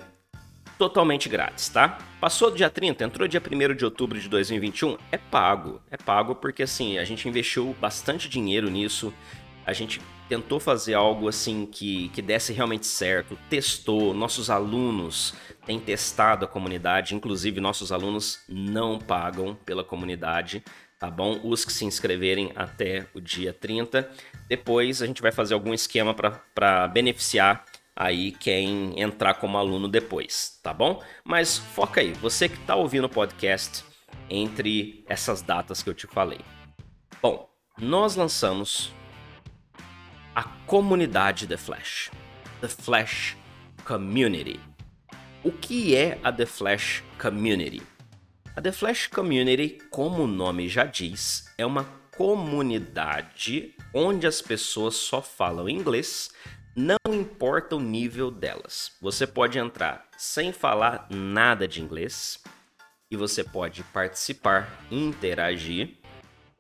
totalmente 0.82 1.30
grátis, 1.30 1.70
tá? 1.70 2.00
Passou 2.20 2.50
do 2.50 2.58
dia 2.58 2.68
30, 2.68 3.04
entrou 3.04 3.28
dia 3.28 3.40
1 3.40 3.76
de 3.76 3.86
outubro 3.86 4.20
de 4.20 4.28
2021, 4.28 4.98
é 5.12 5.18
pago. 5.18 5.80
É 5.92 5.98
pago 5.98 6.34
porque 6.34 6.64
assim, 6.64 6.98
a 6.98 7.06
gente 7.06 7.30
investiu 7.30 7.76
bastante 7.80 8.28
dinheiro 8.28 8.68
nisso. 8.68 9.14
A 9.72 9.74
gente 9.74 10.02
tentou 10.28 10.60
fazer 10.60 10.96
algo 10.96 11.30
assim 11.30 11.66
que, 11.66 12.10
que 12.10 12.22
desse 12.22 12.52
realmente 12.52 12.86
certo, 12.86 13.40
testou, 13.50 14.14
nossos 14.14 14.50
alunos 14.50 15.34
têm 15.66 15.80
testado 15.80 16.44
a 16.44 16.48
comunidade, 16.48 17.16
inclusive 17.16 17.62
nossos 17.62 17.90
alunos 17.90 18.42
não 18.50 19.00
pagam 19.00 19.56
pela 19.66 19.82
comunidade, 19.82 20.62
tá 21.00 21.10
bom? 21.10 21.40
Os 21.42 21.64
que 21.64 21.72
se 21.72 21.86
inscreverem 21.86 22.52
até 22.54 23.08
o 23.14 23.22
dia 23.22 23.54
30. 23.54 24.12
Depois 24.50 25.02
a 25.02 25.06
gente 25.06 25.22
vai 25.22 25.32
fazer 25.32 25.54
algum 25.54 25.74
esquema 25.74 26.14
para 26.14 26.88
beneficiar 26.90 27.64
aí 27.96 28.34
quem 28.34 29.00
entrar 29.00 29.36
como 29.36 29.58
aluno 29.58 29.88
depois, 29.88 30.60
tá 30.62 30.74
bom? 30.74 31.02
Mas 31.24 31.58
foca 31.58 32.02
aí, 32.02 32.12
você 32.12 32.50
que 32.50 32.58
está 32.58 32.76
ouvindo 32.76 33.06
o 33.06 33.10
podcast 33.10 33.86
entre 34.30 35.06
essas 35.08 35.42
datas 35.42 35.82
que 35.82 35.90
eu 35.90 35.94
te 35.94 36.08
falei. 36.08 36.42
Bom, 37.22 37.50
nós 37.78 38.18
lançamos 38.18 38.94
a 40.36 40.44
comunidade 40.66 41.48
The 41.48 41.58
Flash, 41.58 42.10
The 42.62 42.68
Flash 42.68 43.36
Community. 43.86 44.60
O 45.44 45.52
que 45.52 45.96
é 45.96 46.20
a 46.24 46.32
The 46.32 46.46
Flash 46.46 47.04
Community? 47.20 47.82
A 48.56 48.62
The 48.62 48.72
Flash 48.72 49.08
Community, 49.08 49.80
como 49.90 50.24
o 50.24 50.28
nome 50.28 50.70
já 50.70 50.86
diz, 50.86 51.46
é 51.58 51.66
uma 51.66 51.84
comunidade 52.16 53.76
onde 53.94 54.28
as 54.28 54.42
pessoas 54.42 54.96
só 54.96 55.22
falam 55.22 55.68
inglês 55.68 56.30
não 56.76 56.98
importa 57.10 57.76
o 57.76 57.82
nível 57.82 58.32
delas. 58.32 58.94
Você 59.02 59.28
pode 59.28 59.60
entrar 59.60 60.08
sem 60.18 60.54
falar 60.54 61.08
nada 61.10 61.68
de 61.68 61.82
inglês 61.82 62.42
e 63.10 63.18
você 63.18 63.44
pode 63.44 63.84
participar, 63.84 64.70
interagir, 64.90 65.98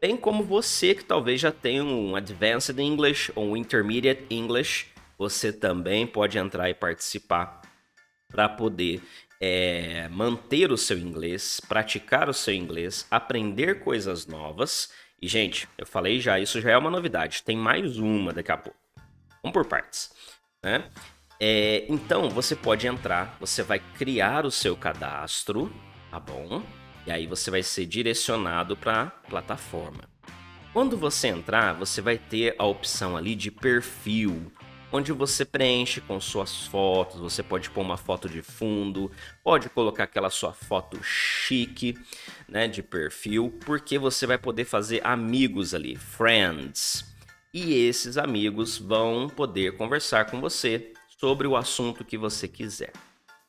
bem 0.02 0.18
como 0.18 0.44
você 0.44 0.96
que 0.96 1.06
talvez 1.06 1.40
já 1.40 1.52
tenha 1.52 1.84
um 1.84 2.16
Advanced 2.16 2.78
English 2.80 3.32
ou 3.36 3.52
um 3.52 3.56
Intermediate 3.56 4.26
English, 4.32 4.88
você 5.18 5.54
também 5.54 6.08
pode 6.08 6.40
entrar 6.40 6.68
e 6.70 6.74
participar 6.74 7.62
para 8.28 8.50
poder 8.50 9.02
é, 9.40 10.08
manter 10.10 10.72
o 10.72 10.78
seu 10.78 10.98
inglês, 10.98 11.62
praticar 11.68 12.28
o 12.28 12.34
seu 12.34 12.54
inglês, 12.54 13.06
aprender 13.12 13.84
coisas 13.84 14.26
novas. 14.26 14.92
E, 15.22 15.28
gente, 15.28 15.70
eu 15.78 15.86
falei 15.86 16.20
já, 16.20 16.40
isso 16.40 16.60
já 16.60 16.72
é 16.72 16.78
uma 16.78 16.90
novidade. 16.90 17.44
Tem 17.44 17.56
mais 17.56 17.98
uma 17.98 18.34
daqui 18.34 18.52
a 18.52 18.58
pouco. 18.58 18.80
Vamos 19.44 19.54
por 19.54 19.66
partes. 19.66 20.12
Né? 20.64 20.90
É, 21.40 21.86
então 21.90 22.30
você 22.30 22.56
pode 22.56 22.88
entrar, 22.88 23.38
você 23.40 23.62
vai 23.62 23.80
criar 23.80 24.46
o 24.46 24.52
seu 24.52 24.76
cadastro, 24.76 25.72
tá 26.10 26.20
bom? 26.20 26.64
E 27.06 27.12
aí 27.12 27.28
você 27.28 27.50
vai 27.50 27.64
ser 27.64 27.86
direcionado 27.86 28.76
para 28.78 29.02
a 29.04 29.06
plataforma. 29.08 30.10
Quando 30.74 30.98
você 30.98 31.28
entrar, 31.28 31.74
você 31.74 32.02
vai 32.02 32.18
ter 32.18 32.56
a 32.58 32.66
opção 32.66 33.18
ali 33.18 33.36
de 33.36 33.52
perfil, 33.52 34.52
onde 34.92 35.12
você 35.12 35.44
preenche 35.44 36.00
com 36.00 36.20
suas 36.20 36.66
fotos. 36.68 37.20
Você 37.20 37.44
pode 37.44 37.70
pôr 37.70 37.82
uma 37.82 37.98
foto 37.98 38.30
de 38.30 38.42
fundo, 38.42 39.12
pode 39.44 39.70
colocar 39.70 40.06
aquela 40.06 40.30
sua 40.30 40.54
foto 40.54 41.04
chique, 41.04 41.98
né, 42.48 42.68
de 42.68 42.82
perfil, 42.82 43.54
porque 43.66 43.98
você 43.98 44.26
vai 44.26 44.38
poder 44.38 44.66
fazer 44.66 45.06
amigos 45.06 45.74
ali, 45.74 45.96
friends 45.96 47.12
e 47.54 47.74
esses 47.74 48.18
amigos 48.18 48.78
vão 48.78 49.28
poder 49.28 49.76
conversar 49.76 50.32
com 50.32 50.40
você 50.40 50.94
sobre 51.20 51.48
o 51.48 51.58
assunto 51.58 52.06
que 52.06 52.18
você 52.18 52.48
quiser. 52.48 52.94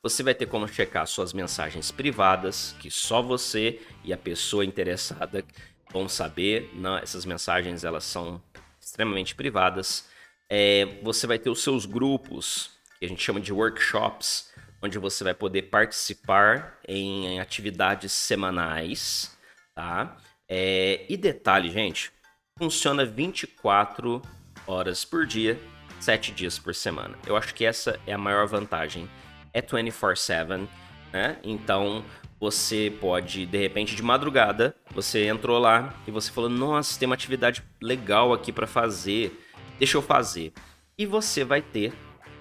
Você 0.03 0.25
vai 0.25 0.35
ter 0.35 0.47
como 0.47 0.67
checar 0.67 1.07
suas 1.07 1.33
mensagens 1.33 1.93
privadas, 1.93 2.75
que 2.81 2.91
só 2.91 3.23
você 3.23 3.81
e 4.03 4.13
a 4.13 4.17
pessoa 4.17 4.65
interessada 4.65 5.45
vão 5.93 6.09
saber. 6.09 6.73
Não, 6.75 6.99
essas 6.99 7.25
mensagens 7.25 7.85
elas 7.85 8.03
são 8.03 8.43
extremamente 8.81 9.33
privadas. 9.37 10.09
É, 10.51 10.99
você 11.05 11.25
vai 11.25 11.39
ter 11.39 11.51
os 11.51 11.63
seus 11.63 11.87
grupos, 11.87 12.73
que 12.99 13.05
a 13.05 13.09
gente 13.09 13.23
chama 13.23 13.41
de 13.41 13.53
workshops, 13.53 14.53
onde 14.83 14.99
você 14.99 15.23
vai 15.23 15.35
poder 15.35 15.63
participar 15.63 16.81
em 16.89 17.39
atividades 17.39 18.11
semanais, 18.11 19.39
tá? 19.73 20.17
É, 20.49 21.07
e 21.09 21.17
detalhe, 21.17 21.71
gente, 21.71 22.11
funciona 22.59 23.05
24 23.05 24.21
horas 24.67 25.05
por 25.05 25.25
dia, 25.27 25.57
7 26.01 26.33
dias 26.33 26.59
por 26.59 26.75
semana. 26.75 27.17
Eu 27.25 27.37
acho 27.37 27.55
que 27.55 27.65
essa 27.65 28.01
é 28.05 28.13
a 28.13 28.19
maior 28.19 28.49
vantagem. 28.49 29.09
É 29.53 29.61
24/7, 29.61 30.69
né? 31.13 31.39
Então 31.43 32.05
você 32.41 32.93
pode, 33.01 33.47
de 33.47 33.59
repente, 33.59 33.95
de 33.95 34.03
madrugada, 34.03 34.75
você 34.93 35.27
entrou 35.27 35.59
lá 35.59 35.95
e 36.07 36.11
você 36.11 36.31
falou: 36.31 36.51
"Nossa, 36.51 36.99
tem 36.99 37.07
uma 37.07 37.15
atividade 37.15 37.63
legal 37.81 38.33
aqui 38.33 38.53
para 38.53 38.67
fazer. 38.67 39.39
Deixa 39.79 39.97
eu 39.97 40.03
fazer". 40.03 40.53
E 40.99 41.07
você 41.07 41.45
vai 41.45 41.63
ter 41.63 41.93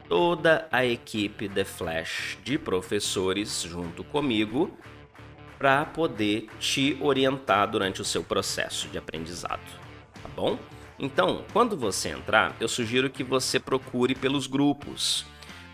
toda 0.10 0.68
a 0.72 0.86
equipe 0.86 1.48
The 1.48 1.64
Flash 1.64 2.38
de 2.44 2.58
professores 2.58 3.62
junto 3.62 4.04
comigo 4.04 4.78
para 5.58 5.86
poder 5.86 6.48
te 6.60 6.98
orientar 7.00 7.70
durante 7.70 8.02
o 8.02 8.06
seu 8.06 8.24
processo 8.24 8.88
de 8.90 8.98
aprendizado 8.98 9.82
bom? 10.36 10.58
Então, 11.00 11.44
quando 11.52 11.78
você 11.78 12.10
entrar, 12.10 12.56
eu 12.60 12.68
sugiro 12.68 13.10
que 13.10 13.24
você 13.24 13.60
procure 13.60 14.16
pelos 14.16 14.48
grupos, 14.48 15.26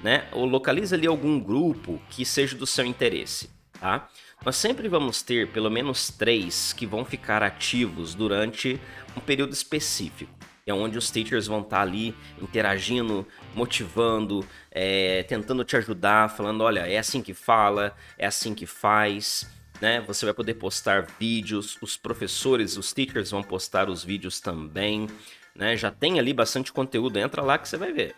né? 0.01 0.27
Ou 0.31 0.45
localize 0.45 0.93
ali 0.93 1.07
algum 1.07 1.39
grupo 1.39 2.01
que 2.09 2.25
seja 2.25 2.55
do 2.55 2.65
seu 2.65 2.85
interesse, 2.85 3.49
tá? 3.79 4.07
Nós 4.45 4.55
sempre 4.55 4.87
vamos 4.87 5.21
ter 5.21 5.49
pelo 5.49 5.69
menos 5.69 6.09
três 6.09 6.71
que 6.73 6.85
vão 6.85 7.03
ficar 7.03 7.41
ativos 7.41 8.13
durante 8.13 8.79
um 9.15 9.19
período 9.19 9.53
específico. 9.53 10.31
É 10.65 10.73
onde 10.73 10.97
os 10.97 11.09
teachers 11.09 11.47
vão 11.47 11.61
estar 11.61 11.81
ali 11.81 12.13
interagindo, 12.41 13.25
motivando, 13.55 14.45
é, 14.69 15.23
tentando 15.23 15.63
te 15.63 15.77
ajudar, 15.77 16.29
falando: 16.29 16.61
olha, 16.61 16.81
é 16.81 16.97
assim 16.97 17.21
que 17.21 17.33
fala, 17.33 17.95
é 18.17 18.27
assim 18.27 18.53
que 18.53 18.65
faz 18.65 19.49
né? 19.81 20.01
Você 20.01 20.25
vai 20.25 20.33
poder 20.33 20.55
postar 20.55 21.07
vídeos, 21.19 21.77
os 21.81 21.97
professores, 21.97 22.77
os 22.77 22.93
teachers 22.93 23.31
vão 23.31 23.43
postar 23.43 23.89
os 23.89 24.03
vídeos 24.03 24.39
também, 24.39 25.07
né? 25.55 25.75
Já 25.75 25.91
tem 25.91 26.19
ali 26.19 26.33
bastante 26.33 26.71
conteúdo, 26.71 27.17
entra 27.17 27.41
lá 27.41 27.57
que 27.57 27.67
você 27.67 27.77
vai 27.77 27.91
ver, 27.91 28.15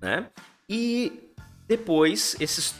né? 0.00 0.28
E 0.68 1.30
depois 1.68 2.36
esses 2.40 2.74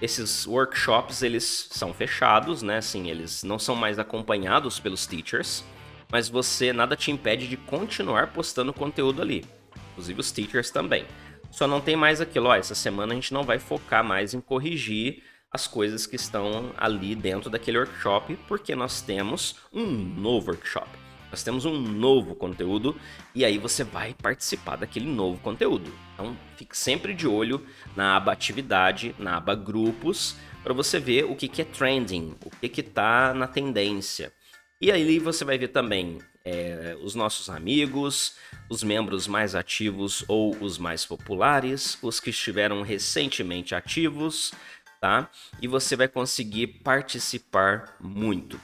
esses 0.00 0.46
workshops 0.46 1.22
eles 1.22 1.68
são 1.70 1.92
fechados, 1.92 2.62
né? 2.62 2.78
Assim, 2.78 3.10
eles 3.10 3.42
não 3.42 3.58
são 3.58 3.74
mais 3.74 3.98
acompanhados 3.98 4.78
pelos 4.78 5.06
teachers, 5.06 5.64
mas 6.10 6.28
você 6.28 6.72
nada 6.72 6.94
te 6.96 7.10
impede 7.10 7.48
de 7.48 7.56
continuar 7.56 8.32
postando 8.32 8.72
conteúdo 8.72 9.20
ali. 9.20 9.44
Inclusive 9.92 10.20
os 10.20 10.30
teachers 10.30 10.70
também. 10.70 11.04
Só 11.50 11.66
não 11.66 11.80
tem 11.80 11.96
mais 11.96 12.20
aquilo, 12.20 12.48
ó, 12.48 12.54
essa 12.54 12.74
semana 12.74 13.12
a 13.12 13.14
gente 13.14 13.32
não 13.32 13.42
vai 13.42 13.58
focar 13.58 14.04
mais 14.04 14.34
em 14.34 14.40
corrigir 14.40 15.22
as 15.50 15.66
coisas 15.66 16.06
que 16.06 16.16
estão 16.16 16.72
ali 16.76 17.14
dentro 17.14 17.50
daquele 17.50 17.78
workshop, 17.78 18.38
porque 18.46 18.74
nós 18.76 19.00
temos 19.00 19.56
um 19.72 19.86
novo 19.86 20.50
workshop. 20.50 21.07
Nós 21.30 21.42
temos 21.42 21.64
um 21.64 21.78
novo 21.78 22.34
conteúdo 22.34 22.98
e 23.34 23.44
aí 23.44 23.58
você 23.58 23.84
vai 23.84 24.14
participar 24.14 24.76
daquele 24.76 25.06
novo 25.06 25.38
conteúdo. 25.40 25.92
Então, 26.14 26.36
fique 26.56 26.76
sempre 26.76 27.14
de 27.14 27.26
olho 27.26 27.64
na 27.94 28.16
aba 28.16 28.32
atividade, 28.32 29.14
na 29.18 29.36
aba 29.36 29.54
grupos, 29.54 30.36
para 30.62 30.72
você 30.72 30.98
ver 30.98 31.24
o 31.24 31.36
que, 31.36 31.48
que 31.48 31.62
é 31.62 31.64
trending, 31.64 32.34
o 32.44 32.50
que 32.50 32.68
que 32.68 32.82
tá 32.82 33.32
na 33.34 33.46
tendência. 33.46 34.32
E 34.80 34.92
aí 34.92 35.18
você 35.18 35.44
vai 35.44 35.58
ver 35.58 35.68
também 35.68 36.18
é, 36.44 36.96
os 37.02 37.14
nossos 37.14 37.50
amigos, 37.50 38.36
os 38.70 38.82
membros 38.82 39.26
mais 39.26 39.54
ativos 39.54 40.24
ou 40.28 40.56
os 40.62 40.78
mais 40.78 41.04
populares, 41.04 41.98
os 42.02 42.20
que 42.20 42.30
estiveram 42.30 42.82
recentemente 42.82 43.74
ativos, 43.74 44.52
tá? 45.00 45.30
E 45.60 45.68
você 45.68 45.96
vai 45.96 46.08
conseguir 46.08 46.68
participar 46.68 47.96
muito. 48.00 48.60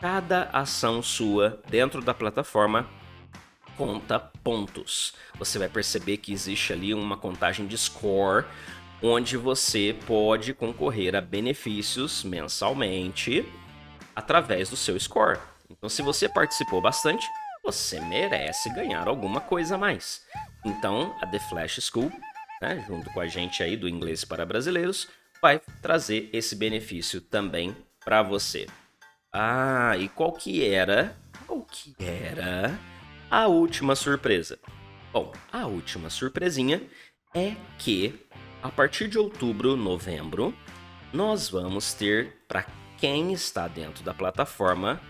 Cada 0.00 0.44
ação 0.44 1.02
sua 1.02 1.60
dentro 1.68 2.00
da 2.00 2.14
plataforma 2.14 2.88
conta 3.76 4.18
pontos. 4.18 5.12
Você 5.38 5.58
vai 5.58 5.68
perceber 5.68 6.16
que 6.16 6.32
existe 6.32 6.72
ali 6.72 6.94
uma 6.94 7.18
contagem 7.18 7.66
de 7.66 7.76
score 7.76 8.46
onde 9.02 9.36
você 9.36 9.94
pode 10.06 10.54
concorrer 10.54 11.14
a 11.14 11.20
benefícios 11.20 12.24
mensalmente 12.24 13.46
através 14.16 14.70
do 14.70 14.76
seu 14.76 14.98
score. 14.98 15.38
Então, 15.68 15.88
se 15.88 16.00
você 16.00 16.28
participou 16.28 16.80
bastante, 16.80 17.26
você 17.62 18.00
merece 18.00 18.70
ganhar 18.70 19.06
alguma 19.06 19.40
coisa 19.40 19.74
a 19.74 19.78
mais. 19.78 20.24
Então, 20.64 21.14
a 21.20 21.26
The 21.26 21.38
Flash 21.38 21.78
School, 21.80 22.10
né, 22.60 22.82
junto 22.88 23.10
com 23.10 23.20
a 23.20 23.26
gente 23.26 23.62
aí 23.62 23.76
do 23.76 23.88
Inglês 23.88 24.24
para 24.24 24.46
Brasileiros, 24.46 25.08
vai 25.42 25.60
trazer 25.80 26.30
esse 26.32 26.56
benefício 26.56 27.20
também 27.20 27.76
para 28.02 28.22
você. 28.22 28.66
Ah, 29.32 29.96
e 29.96 30.08
qual 30.08 30.32
que 30.32 30.64
era? 30.64 31.16
Qual 31.46 31.62
que 31.62 31.94
era 32.00 32.76
a 33.30 33.46
última 33.46 33.94
surpresa? 33.94 34.58
Bom, 35.12 35.32
a 35.52 35.66
última 35.66 36.10
surpresinha 36.10 36.82
é 37.34 37.54
que 37.78 38.26
a 38.60 38.68
partir 38.68 39.08
de 39.08 39.18
outubro, 39.18 39.76
novembro, 39.76 40.52
nós 41.12 41.48
vamos 41.48 41.94
ter 41.94 42.38
para 42.48 42.66
quem 42.98 43.32
está 43.32 43.68
dentro 43.68 44.02
da 44.02 44.12
plataforma 44.12 45.00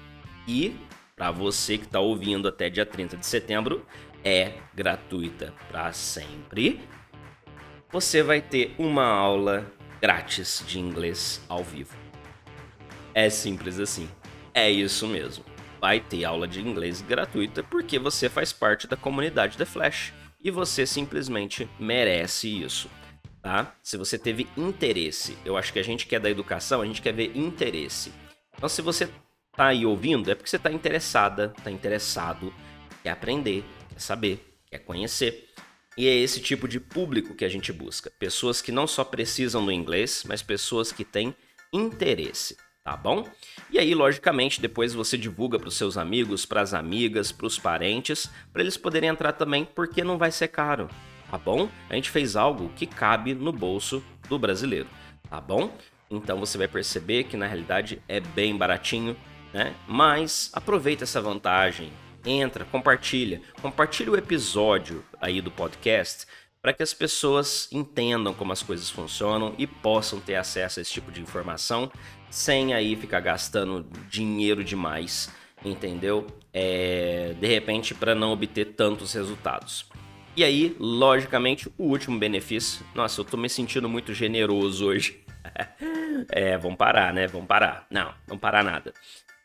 e 0.47 0.77
para 1.17 1.31
você 1.31 1.77
que 1.77 1.85
está 1.85 2.01
ouvindo 2.01 2.49
até 2.49 2.71
dia 2.71 2.87
30 2.87 3.17
de 3.17 3.27
setembro, 3.27 3.85
é 4.25 4.55
gratuita 4.75 5.53
para 5.69 5.93
sempre. 5.93 6.81
Você 7.91 8.23
vai 8.23 8.41
ter 8.41 8.75
uma 8.79 9.05
aula 9.05 9.71
grátis 10.01 10.65
de 10.67 10.79
inglês 10.79 11.45
ao 11.49 11.63
vivo. 11.63 12.00
É 13.21 13.29
simples 13.29 13.79
assim. 13.79 14.09
É 14.55 14.71
isso 14.71 15.07
mesmo. 15.07 15.45
Vai 15.81 16.01
ter 16.01 16.25
aula 16.25 16.49
de 16.49 16.61
inglês 16.61 17.03
gratuita 17.03 17.63
porque 17.63 17.99
você 17.99 18.29
faz 18.29 18.53
parte 18.53 18.87
da 18.87 18.97
comunidade 18.97 19.57
The 19.59 19.65
Flash 19.65 20.13
e 20.43 20.51
você 20.51 20.87
simplesmente 20.87 21.69
merece 21.79 22.49
isso 22.49 22.89
tá? 23.43 23.75
Se 23.83 23.97
você 23.97 24.19
teve 24.19 24.47
interesse. 24.57 25.37
Eu 25.45 25.57
acho 25.57 25.73
que 25.73 25.79
a 25.79 25.85
gente 25.85 26.07
quer 26.07 26.21
da 26.21 26.31
educação, 26.31 26.81
a 26.81 26.87
gente 26.87 27.03
quer 27.03 27.13
ver 27.13 27.37
interesse. 27.37 28.13
Então, 28.55 28.69
se 28.69 28.83
você 28.83 29.09
tá 29.57 29.67
aí 29.69 29.85
ouvindo, 29.87 30.31
é 30.31 30.35
porque 30.35 30.51
você 30.51 30.59
tá 30.59 30.71
interessada, 30.71 31.55
tá 31.63 31.71
interessado, 31.71 32.53
quer 33.03 33.11
aprender, 33.11 33.65
quer 33.89 34.01
saber, 34.01 34.59
quer 34.71 34.81
conhecer. 34.81 35.49
E 35.97 36.07
é 36.07 36.15
esse 36.15 36.41
tipo 36.41 36.69
de 36.69 36.79
público 36.79 37.35
que 37.35 37.45
a 37.45 37.49
gente 37.49 37.73
busca. 37.73 38.11
Pessoas 38.19 38.63
que 38.63 38.73
não 38.73 38.87
só 38.87 39.05
precisam 39.05 39.65
do 39.65 39.73
inglês, 39.73 40.25
mas 40.27 40.43
pessoas 40.43 40.93
que 40.93 41.05
têm 41.05 41.35
interesse, 41.73 42.57
tá 42.83 42.97
bom? 42.97 43.29
E 43.71 43.79
aí, 43.79 43.95
logicamente, 43.95 44.61
depois 44.61 44.95
você 44.95 45.17
divulga 45.17 45.59
para 45.59 45.69
os 45.69 45.77
seus 45.77 45.97
amigos, 45.97 46.47
para 46.47 46.61
as 46.61 46.75
amigas, 46.75 47.33
para 47.33 47.47
os 47.47 47.59
parentes, 47.59 48.31
para 48.53 48.63
eles 48.63 48.77
poderem 48.77 49.09
entrar 49.11 49.33
também, 49.33 49.65
porque 49.65 50.03
não 50.03 50.19
vai 50.19 50.31
ser 50.31 50.49
caro 50.49 50.89
tá 51.31 51.39
bom? 51.39 51.69
A 51.89 51.95
gente 51.95 52.11
fez 52.11 52.35
algo 52.35 52.71
que 52.71 52.87
cabe 52.87 53.35
no 53.35 53.53
bolso 53.53 54.03
do 54.29 54.39
brasileiro, 54.39 54.89
tá 55.29 55.41
bom? 55.41 55.73
Então 56.11 56.41
você 56.41 56.59
vai 56.59 56.67
perceber 56.67 57.25
que 57.25 57.37
na 57.37 57.47
realidade 57.47 58.03
é 58.09 58.19
bem 58.19 58.57
baratinho, 58.57 59.17
né? 59.53 59.75
Mas 59.87 60.51
aproveita 60.53 61.05
essa 61.05 61.21
vantagem, 61.21 61.93
entra, 62.27 62.65
compartilha, 62.65 63.41
compartilha 63.63 64.11
o 64.11 64.17
episódio 64.17 65.05
aí 65.21 65.41
do 65.41 65.53
podcast 65.53 66.27
para 66.63 66.73
que 66.73 66.83
as 66.83 66.93
pessoas 66.93 67.69
entendam 67.73 68.35
como 68.35 68.53
as 68.53 68.63
coisas 68.63 68.91
funcionam 68.91 69.55
e 69.59 69.67
possam 69.67 70.21
ter 70.21 70.35
acesso 70.35 70.79
a 70.79 70.83
esse 70.83 70.93
tipo 70.93 71.11
de 71.11 71.21
informação 71.21 71.91
sem 72.31 72.75
aí 72.75 72.95
ficar 72.95 73.21
gastando 73.21 73.87
dinheiro 74.09 74.63
demais, 74.63 75.31
entendeu? 75.65 76.27
É, 76.53 77.35
de 77.41 77.47
repente 77.47 77.95
para 77.95 78.15
não 78.15 78.33
obter 78.33 78.75
tantos 78.75 79.13
resultados. 79.13 79.87
E 80.37 80.45
aí, 80.45 80.77
logicamente, 80.79 81.69
o 81.77 81.85
último 81.85 82.19
benefício. 82.19 82.87
Nossa, 82.95 83.21
eu 83.21 83.25
tô 83.25 83.37
me 83.37 83.49
sentindo 83.49 83.89
muito 83.89 84.15
generoso 84.15 84.87
hoje. 84.87 85.25
é, 86.31 86.57
vamos 86.57 86.79
parar, 86.79 87.13
né? 87.13 87.27
Vamos 87.27 87.49
parar. 87.49 87.87
Não, 87.91 88.15
não 88.29 88.39
parar 88.39 88.63
nada. 88.63 88.95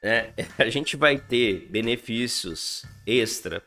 É, 0.02 0.30
a 0.60 0.70
gente 0.70 0.96
vai 0.96 1.18
ter 1.18 1.68
benefícios 1.72 2.86
extra 3.06 3.64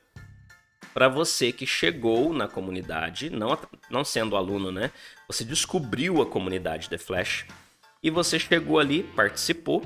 para 0.92 1.08
você 1.08 1.52
que 1.52 1.66
chegou 1.66 2.32
na 2.32 2.48
comunidade, 2.48 3.30
não, 3.30 3.58
não 3.90 4.04
sendo 4.04 4.36
aluno, 4.36 4.72
né? 4.72 4.90
Você 5.26 5.44
descobriu 5.44 6.20
a 6.22 6.26
comunidade 6.26 6.88
The 6.88 6.98
Flash 6.98 7.46
e 8.02 8.10
você 8.10 8.38
chegou 8.38 8.78
ali, 8.78 9.02
participou 9.02 9.82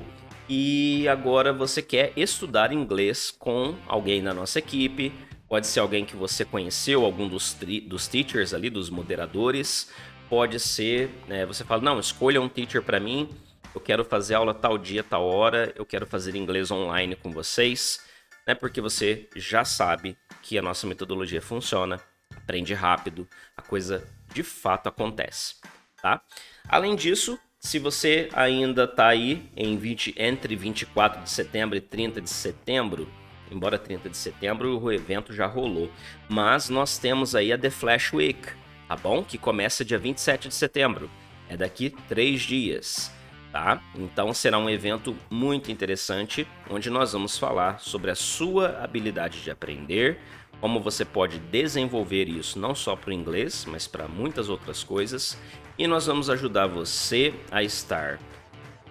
e 0.49 1.07
agora 1.07 1.53
você 1.53 1.81
quer 1.81 2.13
estudar 2.15 2.71
inglês 2.71 3.31
com 3.31 3.75
alguém 3.87 4.21
na 4.21 4.33
nossa 4.33 4.59
equipe 4.59 5.11
Pode 5.53 5.67
ser 5.67 5.81
alguém 5.81 6.03
que 6.03 6.15
você 6.15 6.43
conheceu, 6.43 7.05
algum 7.05 7.27
dos, 7.27 7.55
dos 7.85 8.07
teachers 8.07 8.55
ali, 8.55 8.71
dos 8.71 8.89
moderadores. 8.89 9.87
Pode 10.27 10.59
ser, 10.59 11.11
né, 11.27 11.45
você 11.45 11.63
fala, 11.63 11.79
não, 11.79 11.99
escolha 11.99 12.41
um 12.41 12.49
teacher 12.49 12.81
para 12.81 12.99
mim. 12.99 13.29
Eu 13.75 13.79
quero 13.79 14.03
fazer 14.03 14.33
aula 14.33 14.51
tal 14.51 14.79
dia, 14.79 15.03
tal 15.03 15.23
hora. 15.27 15.71
Eu 15.75 15.85
quero 15.85 16.07
fazer 16.07 16.35
inglês 16.35 16.71
online 16.71 17.15
com 17.15 17.29
vocês, 17.29 18.03
né? 18.45 18.55
Porque 18.55 18.81
você 18.81 19.27
já 19.35 19.65
sabe 19.65 20.17
que 20.41 20.57
a 20.57 20.61
nossa 20.61 20.85
metodologia 20.87 21.41
funciona, 21.41 21.99
aprende 22.35 22.73
rápido, 22.73 23.27
a 23.55 23.61
coisa 23.61 24.07
de 24.33 24.43
fato 24.43 24.89
acontece, 24.89 25.55
tá? 26.01 26.21
Além 26.67 26.95
disso, 26.95 27.39
se 27.59 27.79
você 27.79 28.29
ainda 28.33 28.83
está 28.83 29.07
aí 29.07 29.49
em 29.55 29.77
20, 29.77 30.15
entre 30.17 30.55
24 30.55 31.23
de 31.23 31.29
setembro 31.29 31.77
e 31.77 31.81
30 31.81 32.19
de 32.19 32.29
setembro, 32.29 33.07
embora 33.49 33.77
30 33.77 34.09
de 34.09 34.17
setembro 34.17 34.79
o 34.81 34.91
evento 34.91 35.33
já 35.33 35.45
rolou. 35.45 35.89
Mas 36.27 36.69
nós 36.69 36.97
temos 36.97 37.35
aí 37.35 37.53
a 37.53 37.57
The 37.57 37.69
Flash 37.69 38.11
Week, 38.13 38.49
tá 38.87 38.95
bom? 38.97 39.23
Que 39.23 39.37
começa 39.37 39.85
dia 39.85 39.97
27 39.97 40.49
de 40.49 40.55
setembro. 40.55 41.09
É 41.47 41.55
daqui 41.55 41.89
três 42.09 42.41
dias, 42.41 43.11
tá? 43.53 43.79
Então 43.95 44.33
será 44.33 44.57
um 44.57 44.67
evento 44.67 45.15
muito 45.29 45.71
interessante, 45.71 46.47
onde 46.67 46.89
nós 46.89 47.13
vamos 47.13 47.37
falar 47.37 47.79
sobre 47.79 48.09
a 48.09 48.15
sua 48.15 48.79
habilidade 48.83 49.43
de 49.43 49.51
aprender, 49.51 50.19
como 50.59 50.79
você 50.79 51.05
pode 51.05 51.37
desenvolver 51.37 52.27
isso 52.27 52.57
não 52.57 52.73
só 52.73 52.95
para 52.95 53.11
o 53.11 53.13
inglês, 53.13 53.65
mas 53.69 53.85
para 53.85 54.07
muitas 54.07 54.49
outras 54.49 54.83
coisas. 54.83 55.37
E 55.77 55.85
nós 55.85 56.07
vamos 56.07 56.31
ajudar 56.31 56.65
você 56.65 57.31
a 57.51 57.61
estar 57.61 58.19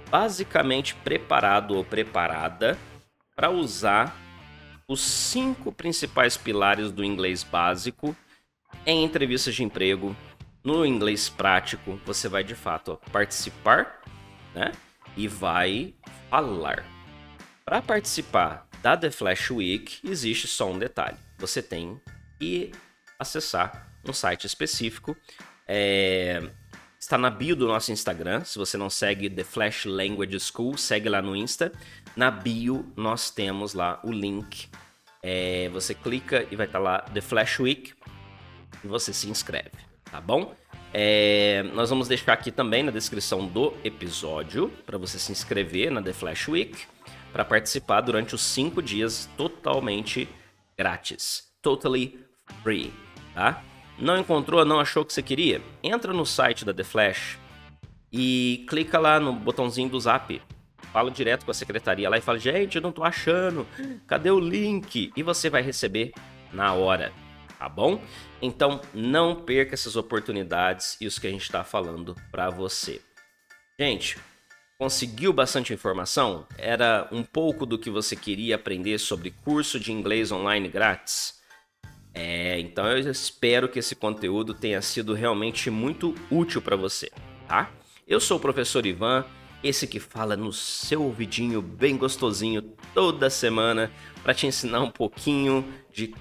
basicamente 0.08 0.94
preparado 0.94 1.74
ou 1.74 1.84
preparada 1.84 2.78
para 3.34 3.50
usar 3.50 4.16
os 4.86 5.00
cinco 5.00 5.72
principais 5.72 6.36
pilares 6.36 6.92
do 6.92 7.02
inglês 7.02 7.42
básico 7.42 8.14
em 8.86 9.02
entrevistas 9.02 9.56
de 9.56 9.64
emprego. 9.64 10.14
No 10.62 10.86
inglês 10.86 11.28
prático, 11.28 11.98
você 12.04 12.28
vai 12.28 12.44
de 12.44 12.54
fato 12.54 13.00
participar 13.10 14.02
né? 14.54 14.72
e 15.16 15.28
vai 15.28 15.94
falar. 16.30 16.84
Para 17.64 17.80
participar 17.80 18.68
da 18.82 18.96
The 18.96 19.10
Flash 19.10 19.50
Week, 19.50 19.98
existe 20.04 20.46
só 20.48 20.70
um 20.70 20.78
detalhe: 20.78 21.16
você 21.38 21.62
tem 21.62 22.00
que 22.38 22.72
acessar 23.18 23.88
um 24.06 24.12
site 24.12 24.46
específico. 24.46 25.16
É... 25.66 26.40
Está 26.98 27.18
na 27.18 27.30
bio 27.30 27.56
do 27.56 27.66
nosso 27.66 27.90
Instagram. 27.90 28.44
Se 28.44 28.58
você 28.58 28.76
não 28.76 28.88
segue 28.88 29.28
The 29.28 29.42
Flash 29.42 29.86
Language 29.86 30.38
School, 30.38 30.78
segue 30.78 31.08
lá 31.08 31.20
no 31.20 31.34
Insta. 31.34 31.72
Na 32.16 32.30
bio 32.30 32.92
nós 32.96 33.28
temos 33.28 33.74
lá 33.74 34.00
o 34.04 34.12
link 34.12 34.70
é, 35.22 35.68
você 35.68 35.94
clica 35.94 36.46
e 36.50 36.56
vai 36.56 36.66
estar 36.66 36.78
tá 36.78 36.84
lá 36.84 36.98
The 37.00 37.20
Flash 37.20 37.60
Week 37.60 37.94
e 38.82 38.88
você 38.88 39.12
se 39.12 39.28
inscreve, 39.30 39.70
tá 40.12 40.20
bom? 40.20 40.54
É, 40.92 41.64
nós 41.74 41.88
vamos 41.88 42.06
deixar 42.06 42.34
aqui 42.34 42.52
também 42.52 42.82
na 42.82 42.92
descrição 42.92 43.46
do 43.46 43.72
episódio 43.82 44.70
para 44.84 44.98
você 44.98 45.18
se 45.18 45.32
inscrever 45.32 45.90
na 45.90 46.02
The 46.02 46.12
Flash 46.12 46.48
Week 46.48 46.84
para 47.32 47.46
participar 47.46 48.02
durante 48.02 48.34
os 48.34 48.42
cinco 48.42 48.82
dias 48.82 49.28
totalmente 49.38 50.28
grátis, 50.76 51.50
totally 51.62 52.20
free, 52.62 52.92
tá? 53.34 53.64
Não 53.98 54.18
encontrou, 54.18 54.64
não 54.66 54.78
achou 54.78 55.02
o 55.02 55.06
que 55.06 55.14
você 55.14 55.22
queria? 55.22 55.62
Entra 55.82 56.12
no 56.12 56.26
site 56.26 56.64
da 56.64 56.74
The 56.74 56.84
Flash 56.84 57.38
e 58.12 58.66
clica 58.68 58.98
lá 58.98 59.18
no 59.18 59.32
botãozinho 59.32 59.88
do 59.88 59.98
Zap 59.98 60.40
fala 60.92 61.10
direto 61.10 61.46
com 61.46 61.50
a 61.50 61.54
secretaria 61.54 62.08
lá 62.10 62.18
e 62.18 62.20
fala: 62.20 62.38
gente, 62.38 62.76
eu 62.76 62.82
não 62.82 62.92
tô 62.92 63.02
achando, 63.02 63.66
cadê 64.06 64.30
o 64.30 64.38
link? 64.38 65.10
E 65.16 65.22
você 65.22 65.48
vai 65.48 65.62
receber 65.62 66.12
na 66.52 66.74
hora, 66.74 67.12
tá 67.62 67.68
bom? 67.68 68.02
Então 68.40 68.80
não 68.92 69.36
perca 69.36 69.74
essas 69.74 69.94
oportunidades 69.94 70.96
e 71.00 71.06
os 71.06 71.16
que 71.16 71.28
a 71.28 71.30
gente 71.30 71.42
está 71.42 71.62
falando 71.62 72.16
para 72.32 72.50
você. 72.50 73.00
Gente, 73.78 74.18
conseguiu 74.76 75.32
bastante 75.32 75.72
informação? 75.72 76.44
Era 76.58 77.08
um 77.12 77.22
pouco 77.22 77.64
do 77.64 77.78
que 77.78 77.88
você 77.88 78.16
queria 78.16 78.56
aprender 78.56 78.98
sobre 78.98 79.30
curso 79.30 79.78
de 79.78 79.92
inglês 79.92 80.32
online 80.32 80.68
grátis? 80.68 81.40
É, 82.12 82.58
então 82.58 82.84
eu 82.84 83.08
espero 83.08 83.68
que 83.68 83.78
esse 83.78 83.94
conteúdo 83.94 84.52
tenha 84.54 84.82
sido 84.82 85.14
realmente 85.14 85.70
muito 85.70 86.16
útil 86.32 86.60
para 86.60 86.74
você, 86.74 87.12
tá? 87.46 87.70
Eu 88.08 88.18
sou 88.18 88.38
o 88.38 88.40
professor 88.40 88.84
Ivan, 88.84 89.24
esse 89.62 89.86
que 89.86 90.00
fala 90.00 90.36
no 90.36 90.52
seu 90.52 91.00
ouvidinho 91.04 91.62
bem 91.62 91.96
gostosinho 91.96 92.60
toda 92.92 93.30
semana 93.30 93.88
para 94.24 94.34
te 94.34 94.48
ensinar 94.48 94.80
um 94.80 94.90
pouquinho 94.90 95.64
de 95.92 96.12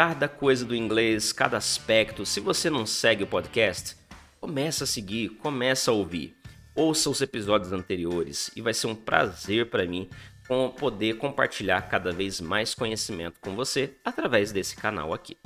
cada 0.00 0.26
coisa 0.28 0.64
do 0.64 0.74
inglês, 0.74 1.30
cada 1.30 1.58
aspecto. 1.58 2.24
Se 2.24 2.40
você 2.40 2.70
não 2.70 2.86
segue 2.86 3.22
o 3.22 3.26
podcast, 3.26 3.94
começa 4.40 4.84
a 4.84 4.86
seguir, 4.86 5.28
começa 5.28 5.90
a 5.90 5.94
ouvir. 5.94 6.34
Ouça 6.74 7.10
os 7.10 7.20
episódios 7.20 7.70
anteriores 7.70 8.50
e 8.56 8.62
vai 8.62 8.72
ser 8.72 8.86
um 8.86 8.94
prazer 8.94 9.68
para 9.68 9.84
mim 9.84 10.08
poder 10.78 11.18
compartilhar 11.18 11.82
cada 11.82 12.12
vez 12.12 12.40
mais 12.40 12.74
conhecimento 12.74 13.38
com 13.42 13.54
você 13.54 13.94
através 14.02 14.52
desse 14.52 14.74
canal 14.74 15.12
aqui. 15.12 15.36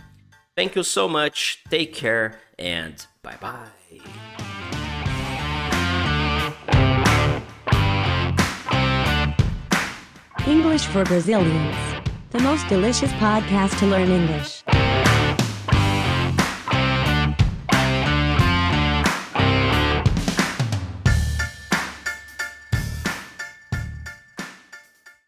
Thank 0.54 0.78
you 0.78 0.84
so 0.84 1.08
much, 1.08 1.58
take 1.68 1.88
care 1.88 2.36
and 2.56 2.94
bye 3.24 3.36
bye. 3.40 3.72
English 10.46 10.86
for 10.86 11.02
Brazilians. 11.02 11.93
The 12.34 12.40
most 12.40 12.66
delicious 12.66 13.12
podcast 13.12 13.78
to 13.78 13.86
learn 13.86 14.10
English. 14.10 14.64